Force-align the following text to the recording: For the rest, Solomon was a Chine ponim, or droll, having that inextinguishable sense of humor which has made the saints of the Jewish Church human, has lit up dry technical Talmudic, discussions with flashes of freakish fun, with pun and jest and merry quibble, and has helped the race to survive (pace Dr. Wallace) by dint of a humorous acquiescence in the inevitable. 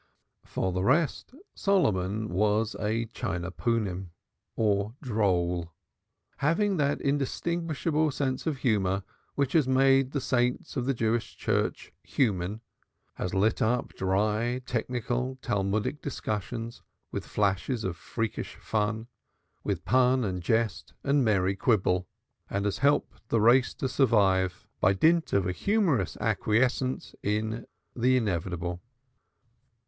For 0.43 0.71
the 0.71 0.83
rest, 0.83 1.31
Solomon 1.53 2.29
was 2.29 2.75
a 2.79 3.05
Chine 3.05 3.43
ponim, 3.51 4.07
or 4.55 4.95
droll, 4.99 5.73
having 6.37 6.77
that 6.77 6.99
inextinguishable 6.99 8.09
sense 8.09 8.47
of 8.47 8.57
humor 8.57 9.03
which 9.35 9.53
has 9.53 9.67
made 9.67 10.09
the 10.09 10.19
saints 10.19 10.75
of 10.75 10.87
the 10.87 10.95
Jewish 10.95 11.37
Church 11.37 11.93
human, 12.01 12.61
has 13.13 13.35
lit 13.35 13.61
up 13.61 13.93
dry 13.93 14.63
technical 14.65 15.37
Talmudic, 15.43 16.01
discussions 16.01 16.81
with 17.11 17.23
flashes 17.27 17.83
of 17.83 17.95
freakish 17.95 18.55
fun, 18.55 19.05
with 19.63 19.85
pun 19.85 20.23
and 20.23 20.41
jest 20.41 20.95
and 21.03 21.23
merry 21.23 21.55
quibble, 21.55 22.07
and 22.49 22.65
has 22.65 22.79
helped 22.79 23.29
the 23.29 23.39
race 23.39 23.75
to 23.75 23.87
survive 23.87 24.51
(pace 24.51 24.53
Dr. 24.53 24.63
Wallace) 24.63 24.79
by 24.81 24.93
dint 24.93 25.33
of 25.33 25.45
a 25.45 25.51
humorous 25.51 26.17
acquiescence 26.19 27.13
in 27.21 27.67
the 27.95 28.17
inevitable. 28.17 28.81